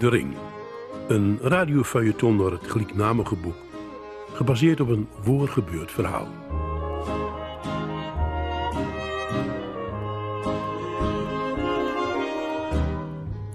[0.00, 0.34] De Ring.
[1.08, 3.56] Een radiofeuilleton door het gelijknamige boek.
[4.32, 6.28] Gebaseerd op een voorgebeurd verhaal.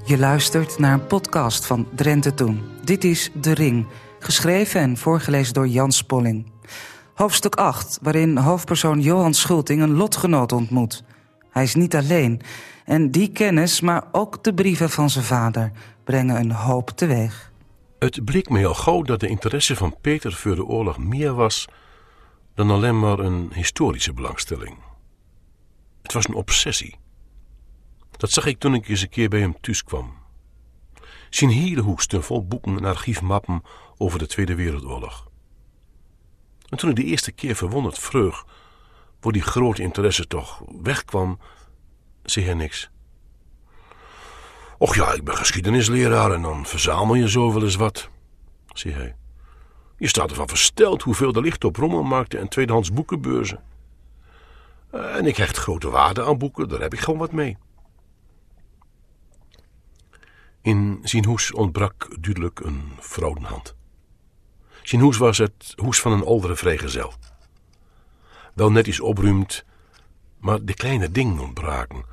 [0.04, 2.62] Je luistert naar een podcast van Drenthe Toen.
[2.84, 3.88] Dit is De Ring,
[4.20, 6.52] geschreven en voorgelezen door Jan Spolling.
[7.14, 11.04] Hoofdstuk 8, waarin hoofdpersoon Johan Schulting een lotgenoot ontmoet.
[11.50, 12.42] Hij is niet alleen.
[12.86, 15.72] En die kennis, maar ook de brieven van zijn vader,
[16.06, 17.52] brengen een hoop teweeg.
[18.00, 21.66] Het bleek mij al gauw dat de interesse van Peter voor de oorlog meer was
[22.54, 24.78] dan alleen maar een historische belangstelling.
[26.02, 26.96] Het was een obsessie.
[28.18, 30.14] Dat zag ik toen ik eens een keer bij hem thuis kwam.
[31.30, 33.64] Zijn hele hoek stond vol boeken en archiefmappen
[33.98, 35.30] over de Tweede Wereldoorlog.
[36.70, 38.46] En toen ik de eerste keer verwonderd vreug
[39.20, 41.40] waar die grote interesse toch wegkwam,
[42.24, 42.90] zei hij niks.
[44.78, 48.10] Och ja, ik ben geschiedenisleraar en dan verzamel je zo wel eens wat,
[48.74, 49.16] zei hij.
[49.98, 53.64] Je staat ervan versteld hoeveel er ligt op rommelmarkten en tweedehands boekenbeurzen.
[54.92, 57.58] En ik hecht grote waarde aan boeken, daar heb ik gewoon wat mee.
[60.62, 63.76] In hoes ontbrak duidelijk een vrouwenhand.
[64.82, 67.14] Zijn hoes was het hoes van een oudere vrijgezel.
[68.54, 69.66] Wel net iets opruimd,
[70.38, 72.06] maar de kleine dingen ontbraken.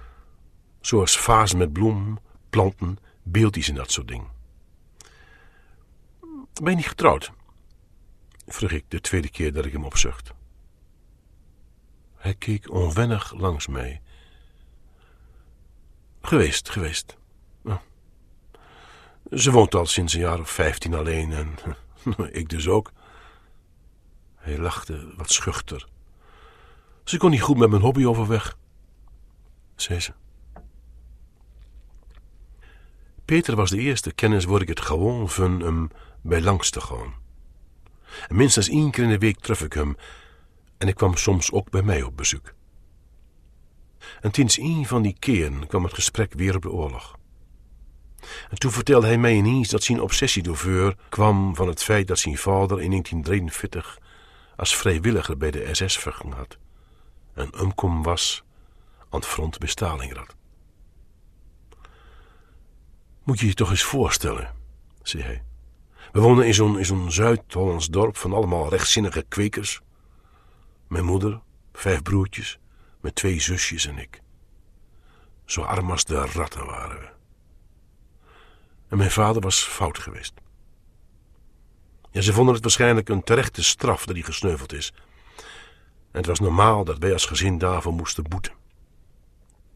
[0.80, 2.18] Zoals vazen met bloem,
[2.52, 4.30] planten, beeldjes en dat soort dingen.
[6.62, 7.32] Ben je niet getrouwd?
[8.46, 10.32] vroeg ik de tweede keer dat ik hem opzucht.
[12.16, 14.00] Hij keek onwennig langs mij.
[16.20, 17.16] Geweest, geweest.
[19.30, 21.54] Ze woont al sinds een jaar of vijftien alleen en
[22.40, 22.92] ik dus ook.
[24.34, 25.88] Hij lachte wat schuchter.
[27.04, 28.56] Ze kon niet goed met mijn hobby overweg,
[29.76, 30.12] zei ze.
[33.24, 35.90] Peter was de eerste kennis waar ik het gewoon van hem
[36.20, 37.14] bij langs te gaan.
[38.28, 39.96] En minstens één keer in de week tref ik hem
[40.78, 42.54] en ik kwam soms ook bij mij op bezoek.
[44.20, 47.18] En sinds een van die keren kwam het gesprek weer op de oorlog.
[48.50, 52.18] En toen vertelde hij mij ineens dat zijn obsessie door kwam van het feit dat
[52.18, 53.98] zijn vader in 1943
[54.56, 56.58] als vrijwilliger bij de SS verging had.
[57.34, 58.44] En omkom was
[59.10, 60.34] aan het front bij Stalingrad.
[63.22, 64.54] Moet je je toch eens voorstellen,
[65.02, 65.42] zei hij.
[66.12, 69.80] We woonden in zo'n zo'n Zuid-Hollands dorp van allemaal rechtzinnige kwekers.
[70.88, 71.40] Mijn moeder,
[71.72, 72.58] vijf broertjes,
[73.00, 74.20] met twee zusjes en ik.
[75.44, 77.08] Zo arm als de ratten waren we.
[78.88, 80.32] En mijn vader was fout geweest.
[82.10, 84.92] Ja, ze vonden het waarschijnlijk een terechte straf dat hij gesneuveld is.
[86.10, 88.52] En het was normaal dat wij als gezin daarvoor moesten boeten.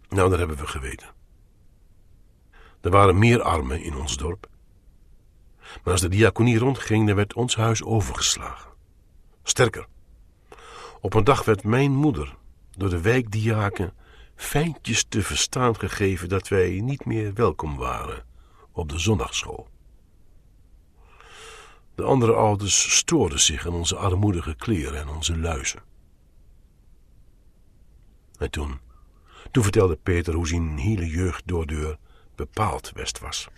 [0.08, 1.16] Nou, dat hebben we geweten.
[2.86, 4.48] Er waren meer armen in ons dorp.
[5.58, 8.70] Maar als de diaconie rondging, dan werd ons huis overgeslagen.
[9.42, 9.86] Sterker,
[11.00, 12.36] op een dag werd mijn moeder
[12.70, 13.92] door de wijkdiaken
[14.36, 18.24] fijntjes te verstaan gegeven dat wij niet meer welkom waren
[18.72, 19.68] op de zondagschool.
[21.94, 25.82] De andere ouders stoorden zich aan onze armoedige kleren en onze luizen.
[28.38, 28.80] En toen,
[29.50, 31.98] toen vertelde Peter hoe zijn hele jeugd doordeur
[32.36, 33.48] bepaald west was.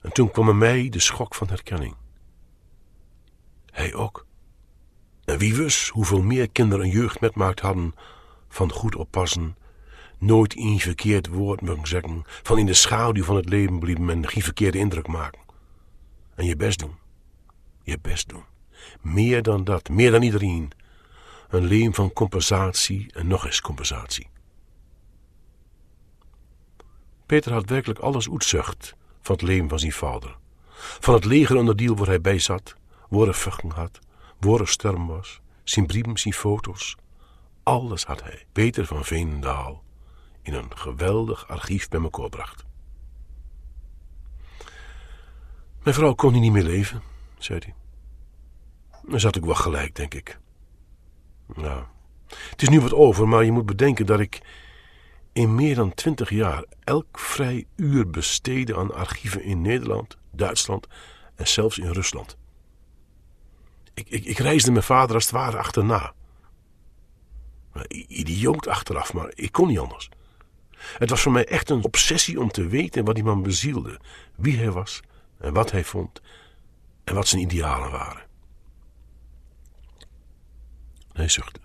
[0.00, 1.96] En toen kwam er mij de schok van herkenning.
[3.70, 4.26] Hij ook.
[5.24, 7.94] En wie wist hoeveel meer kinderen een jeugd metmaakt hadden
[8.48, 9.56] van goed oppassen
[10.18, 14.28] nooit één verkeerd woord mogen zeggen, van in de schaduw van het leven blijven en
[14.28, 15.40] geen verkeerde indruk maken.
[16.34, 16.96] En je best doen.
[17.82, 18.44] Je best doen.
[19.00, 20.70] Meer dan dat, meer dan iedereen.
[21.48, 24.28] Een leven van compensatie en nog eens compensatie.
[27.28, 30.36] Peter had werkelijk alles uitzucht van het leven van zijn vader.
[31.00, 32.74] Van het leger onderdeel waar hij bij zat,
[33.08, 33.98] waar hij vechten had,
[34.40, 36.96] waar er storm was, zijn brieven, zijn foto's.
[37.62, 39.82] Alles had hij, Peter van Veenendaal,
[40.42, 42.64] in een geweldig archief bij elkaar bracht.
[45.82, 47.02] Mijn vrouw kon niet meer leven,
[47.38, 47.74] zei hij.
[49.10, 50.38] Dan zat ik wel gelijk, denk ik.
[51.46, 51.82] Nou,
[52.26, 54.40] het is nu wat over, maar je moet bedenken dat ik
[55.32, 60.86] in meer dan twintig jaar elk vrij uur besteedde aan archieven in Nederland, Duitsland
[61.34, 62.36] en zelfs in Rusland.
[63.94, 66.12] Ik, ik, ik reisde mijn vader als het ware achterna.
[68.08, 70.08] Idioot achteraf, maar ik kon niet anders.
[70.78, 74.00] Het was voor mij echt een obsessie om te weten wat die man bezielde,
[74.36, 75.00] wie hij was
[75.38, 76.20] en wat hij vond
[77.04, 78.26] en wat zijn idealen waren.
[81.12, 81.60] Hij zuchtte.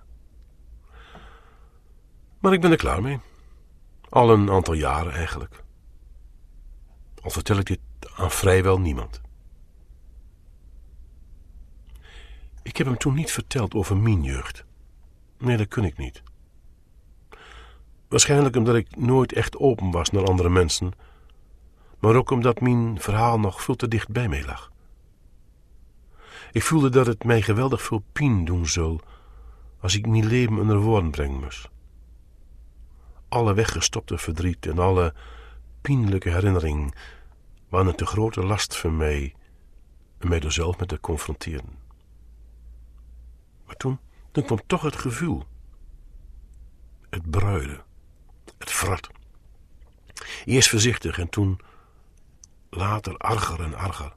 [2.40, 3.20] Maar ik ben er klaar mee.
[4.14, 5.64] Al een aantal jaren eigenlijk.
[7.22, 7.80] Al vertel ik dit
[8.16, 9.22] aan vrijwel niemand.
[12.64, 14.66] Ik heb hem toen niet verteld over mijn jeugd.
[15.38, 16.24] Nee, dat kun ik niet.
[18.08, 20.92] Waarschijnlijk omdat ik nooit echt open was naar andere mensen,
[22.00, 24.72] maar ook omdat mijn verhaal nog veel te dicht bij mij lag.
[26.52, 29.00] Ik voelde dat het mij geweldig veel pijn doen zou
[29.80, 31.72] als ik mijn leven onder woorden brengen moest.
[33.34, 35.14] Alle weggestopte verdriet en alle
[35.82, 36.94] pijnlijke herinneringen
[37.70, 39.36] waren te grote last voor mij
[40.18, 41.80] en mij er zelf met te confronteren.
[43.66, 44.00] Maar toen,
[44.32, 45.44] toen kwam toch het gevoel.
[47.10, 47.84] Het bruiden.
[48.58, 49.10] Het vrat.
[50.46, 51.60] Eerst voorzichtig en toen
[52.70, 54.16] later arger en arger.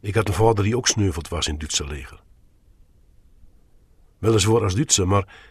[0.00, 2.22] Ik had een vader die ook sneuveld was in het Duitse leger.
[4.18, 5.49] Weliswaar als Duitse, maar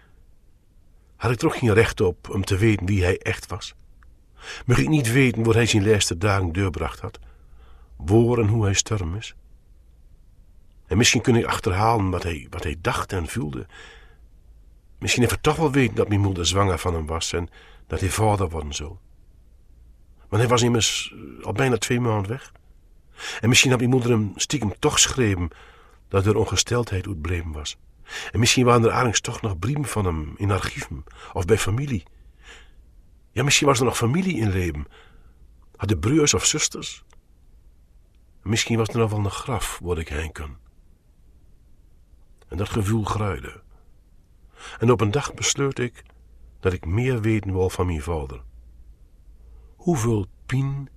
[1.20, 3.76] had ik toch geen recht op om te weten wie hij echt was?
[4.66, 7.20] Mag ik niet weten waar hij zijn laatste dagen doorbracht had?
[7.96, 9.36] Waar en hoe hij sterm is?
[10.88, 13.66] En misschien kun ik achterhalen wat hij, wat hij dacht en voelde.
[15.00, 17.50] Misschien even toch wel weten dat mijn moeder zwanger van hem was en
[17.88, 18.96] dat hij vader worden zou.
[20.28, 22.52] Want hij was immers al bijna twee maanden weg.
[23.40, 25.50] En misschien had mijn moeder hem stiekem toch geschreven
[26.08, 27.78] dat er ongesteldheid uitbleven was.
[28.32, 31.04] En misschien waren er ergens toch nog brieven van hem in archieven
[31.34, 32.04] of bij familie.
[33.32, 34.88] Ja, misschien was er nog familie in leven.
[35.76, 37.04] Hadden broers of zusters.
[38.42, 40.58] Misschien was er nog wel een graf waar ik heen kon.
[42.48, 43.62] En dat gevoel gruide.
[44.80, 46.04] En op een dag besloot ik
[46.60, 48.42] dat ik meer weten wil van mijn vader.
[49.76, 50.90] Hoeveel pijn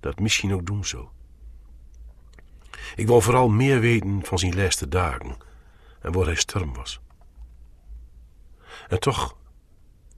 [0.00, 1.08] dat misschien ook doen zou.
[2.96, 5.36] Ik wil vooral meer weten van zijn laatste dagen
[6.04, 7.00] en waar hij sturm was.
[8.88, 9.36] En toch,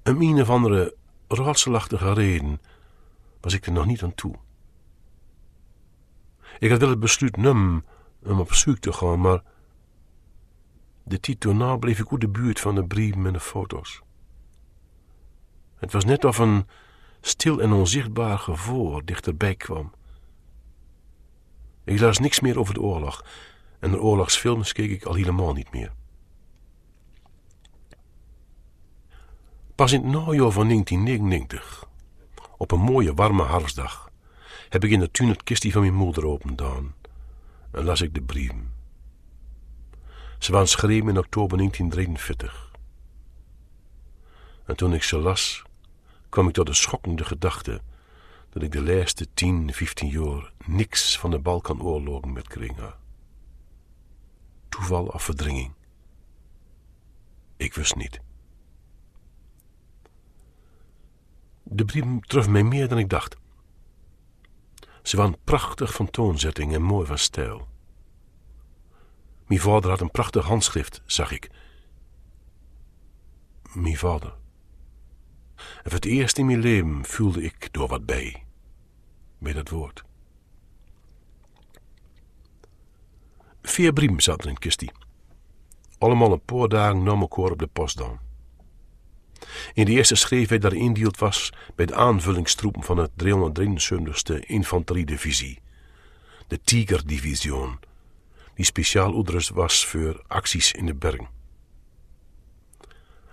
[0.02, 0.96] een een of andere
[1.28, 2.60] raadselachtige reden,
[3.40, 4.34] was ik er nog niet aan toe.
[6.58, 7.84] Ik had wel het besluit num
[8.22, 9.42] om op zoek te gaan, maar
[11.04, 14.02] de tijd daarna bleef ik uit de buurt van de brieven en de foto's.
[15.76, 16.66] Het was net of een
[17.20, 19.92] stil en onzichtbaar gevoel dichterbij kwam.
[21.84, 23.24] Ik las niks meer over de oorlog
[23.78, 25.92] en de oorlogsfilms keek ik al helemaal niet meer.
[29.74, 31.88] Pas in het najaar van 1999,
[32.56, 34.10] op een mooie warme herfstdag,
[34.68, 36.94] heb ik in de tuin het kistje van mijn moeder opendaan
[37.70, 38.74] en las ik de brieven.
[40.38, 42.70] Ze waren geschreven in oktober 1943.
[44.66, 45.62] En toen ik ze las,
[46.28, 47.80] kwam ik tot de schokkende gedachte
[48.50, 52.76] dat ik de laatste 10, 15 jaar niks van de Balkanoorlogen met kring
[54.76, 55.72] Toeval of verdringing.
[57.56, 58.20] Ik wist niet.
[61.62, 63.36] De brieven troffen mij meer dan ik dacht.
[65.02, 67.68] Ze waren prachtig van toonzetting en mooi van stijl.
[69.46, 71.50] Mijn vader had een prachtig handschrift, zag ik.
[73.74, 74.36] Mijn vader.
[75.56, 78.46] En voor het eerst in mijn leven voelde ik door wat bij.
[79.38, 80.04] Bij dat woord.
[83.68, 84.88] Vier brieven zaten in het kistje.
[85.98, 88.18] Allemaal een paar dagen na elkaar op de post dan.
[89.74, 94.46] In de eerste schreef hij dat hij indield was bij de aanvullingstroepen van het 373e
[94.46, 95.60] Infanteriedivisie,
[96.46, 97.78] de Tiger-division,
[98.54, 101.28] die speciaal uitgerust was voor acties in de bergen.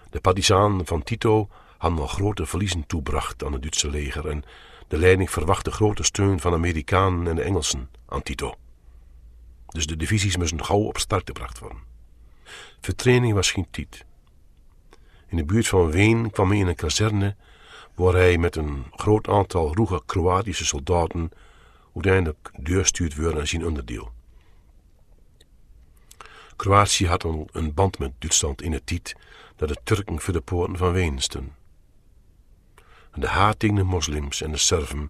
[0.09, 4.43] De partisanen van Tito hadden al grote verliezen toebracht aan het Duitse leger en
[4.87, 8.55] de leiding verwachtte grote steun van Amerikanen en Engelsen aan Tito.
[9.73, 11.77] Dus de divisies moesten gauw op start gebracht worden.
[12.81, 14.05] Vertraining was geen tijd.
[15.27, 17.35] In de buurt van Ween kwam hij in een kazerne
[17.95, 21.31] waar hij met een groot aantal roege Kroatische soldaten
[21.93, 24.11] uiteindelijk deurstuurd werd aan zijn onderdeel.
[26.55, 29.15] Kroatië had al een band met Duitsland in het tijd
[29.55, 31.55] dat de Turken voor de poorten van Ween stonden.
[33.11, 35.09] En de haat tegen de moslims en de Serven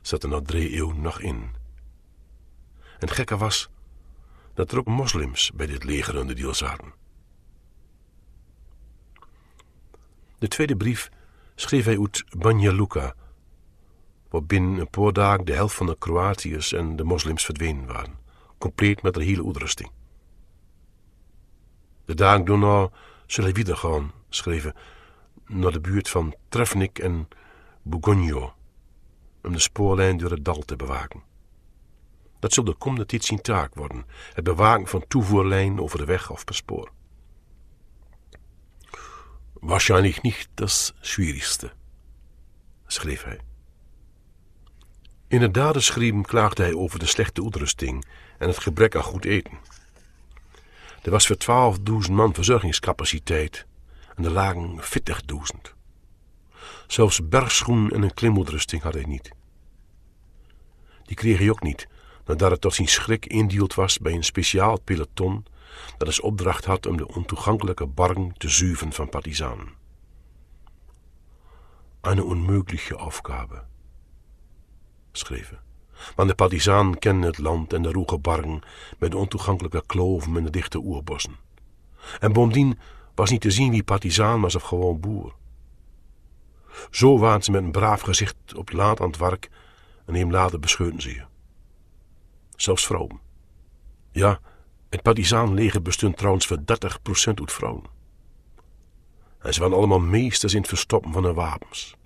[0.00, 1.50] zat er na drie eeuwen nog in.
[2.82, 3.70] En het gekke was
[4.54, 6.92] dat er ook moslims bij dit leger onderdeel zaten.
[10.38, 11.10] De tweede brief
[11.54, 13.14] schreef hij uit Banja Luka,
[14.28, 18.18] waar binnen een paar dagen de helft van de Kroatiërs en de moslims verdwenen waren,
[18.58, 19.90] compleet met de hele uitrusting.
[22.04, 22.90] De dagen daarna
[23.26, 24.74] zullen hij weer gaan, schreven,
[25.46, 27.28] naar de buurt van Trefnik en
[27.82, 28.54] Bugogno,
[29.42, 31.22] om de spoorlijn door het dal te bewaken.
[32.42, 36.30] Dat zal de komende tijd zijn taak worden, het bewaken van toevoerlijn over de weg
[36.30, 36.90] of per spoor.
[39.52, 41.72] Wahrscheinlich nicht das Schwierigste,
[42.86, 43.40] schreef hij.
[45.28, 48.04] In het daderschream klaagde hij over de slechte uitrusting
[48.38, 49.58] en het gebrek aan goed eten.
[51.02, 53.66] Er was voor 12.000 man verzorgingscapaciteit
[54.16, 55.72] en er lagen 40.000.
[56.86, 59.30] Zelfs bergschoen en een klimmoedrusting had hij niet.
[61.04, 61.90] Die kreeg hij ook niet,
[62.26, 65.44] nadat het tot zijn schrik indeeld was bij een speciaal peloton
[65.98, 69.68] dat als opdracht had om de ontoegankelijke bargen te zuiven van partisanen.
[72.00, 73.62] Een onmögliche Aufgabe,
[75.12, 75.60] schreven.
[76.16, 78.62] Want de partisanen kennen het land en de roege bargen
[78.98, 81.36] met de ontoegankelijke kloven en de dichte oerbossen.
[82.20, 82.78] En bovendien
[83.14, 85.34] was niet te zien wie partisaan was of gewoon boer.
[86.90, 89.50] Zo waren ze met een braaf gezicht op laat aan het werk
[90.06, 91.24] en hem later bescheuten ze je.
[92.62, 93.20] Zelfs vrouwen.
[94.10, 94.40] Ja,
[94.88, 96.60] het partisaanleger bestond trouwens voor 30%
[97.34, 97.84] uit vrouwen.
[99.38, 101.96] En ze waren allemaal meesters in het verstoppen van hun wapens.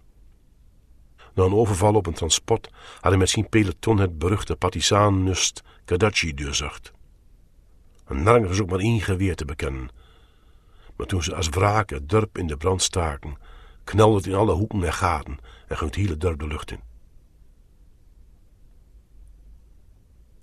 [1.34, 2.70] Na een overval op een transport
[3.00, 6.92] hadden met zijn peloton het beruchte partisaannust Kadachi doorzocht.
[8.04, 9.88] En nergens ook maar één geweer te bekennen.
[10.96, 13.36] Maar toen ze als wraak het dorp in de brand staken,
[13.84, 16.80] knalde het in alle hoeken en gaten en ging het hele dorp de lucht in.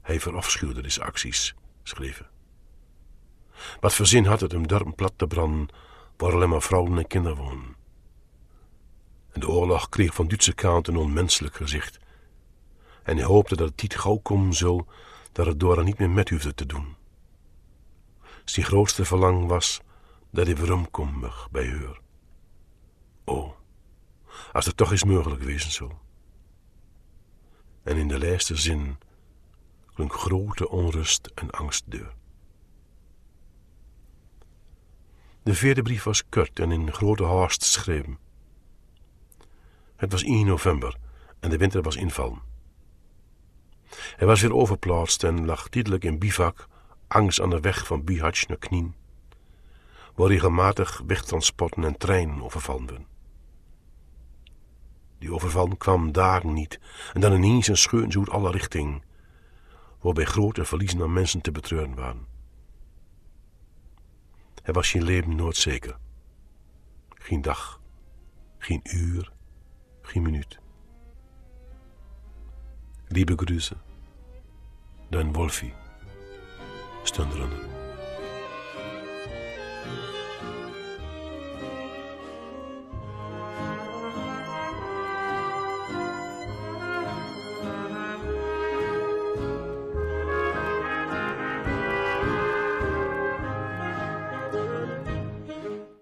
[0.03, 2.29] Hij verafschuwde deze acties, schreven.
[3.79, 5.67] Wat voor zin had het om dorpen plat te branden,
[6.17, 7.75] waar alleen maar vrouwen en kinderen wonen?
[9.31, 11.99] En de oorlog kreeg van Duitse kant een onmenselijk gezicht.
[13.03, 14.85] En hij hoopte dat het niet gauw komen zou
[15.31, 16.95] dat het Dora niet meer met hoefde te doen.
[18.45, 19.81] Zijn grootste verlang was
[20.31, 21.99] dat hij weer kon bij haar.
[23.23, 23.51] Oh,
[24.51, 25.91] als het toch eens mogelijk wezen zou.
[27.83, 28.97] En in de laatste zin
[29.93, 32.13] klonk grote onrust en angst deur.
[35.43, 38.17] De vierde brief was kort en in grote haast geschreven.
[39.95, 40.97] Het was 1 november
[41.39, 42.41] en de winter was invallen.
[44.15, 46.67] Hij was weer overplaatst en lag tijdelijk in bivak,
[47.07, 48.95] angst aan de weg van Bihać naar Knien,
[50.15, 53.05] waar regelmatig wegtransporten en treinen overvallen.
[55.19, 56.79] Die overvallen kwam dagen niet
[57.13, 59.03] en dan ineens een scheun zo uit alle richtingen,
[60.03, 62.27] waarbij grote verliezen aan mensen te betreuren waren.
[64.63, 65.97] Hij was zijn leven nooit zeker.
[67.09, 67.81] Geen dag,
[68.57, 69.31] geen uur,
[70.01, 70.59] geen minuut.
[73.07, 73.77] Liebe Grüße,
[75.09, 75.73] dein Wolfi,
[77.03, 77.33] stond